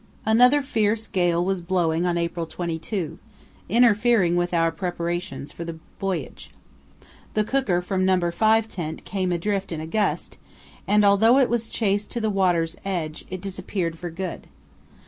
[0.25, 3.19] Another fierce gale was blowing on April 22,
[3.69, 6.49] interfering with our preparations for the voyage.
[7.35, 8.19] The cooker from No.
[8.31, 10.39] 5 tent came adrift in a gust,
[10.87, 14.47] and, although it was chased to the water's edge, it disappeared for good.